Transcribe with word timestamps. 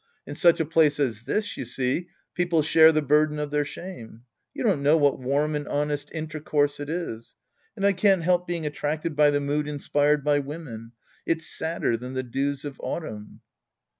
In 0.25 0.33
such 0.33 0.59
a 0.59 0.65
place 0.65 0.99
as 0.99 1.25
this, 1.25 1.55
you 1.57 1.63
see, 1.63 2.07
people 2.33 2.63
share 2.63 2.91
the 2.91 3.03
burden 3.03 3.37
of 3.37 3.51
their 3.51 3.63
shame. 3.63 4.23
You 4.51 4.63
don't 4.63 4.81
know 4.81 4.97
what 4.97 5.19
warm 5.19 5.53
and 5.53 5.67
honest 5.67 6.09
intercourse 6.11 6.79
it 6.79 6.89
is. 6.89 7.35
And 7.75 7.85
I 7.85 7.93
can't 7.93 8.23
help 8.23 8.47
being 8.47 8.65
attracted 8.65 9.15
by 9.15 9.29
the 9.29 9.39
mood 9.39 9.67
inspired 9.67 10.23
by 10.23 10.39
women. 10.39 10.93
It's 11.27 11.45
sadder 11.45 11.97
than 11.97 12.15
the 12.15 12.23
dews 12.23 12.65
of 12.65 12.79
autumn. 12.83 13.41